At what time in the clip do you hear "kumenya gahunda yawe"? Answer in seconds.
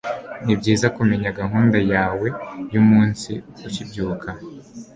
0.95-2.27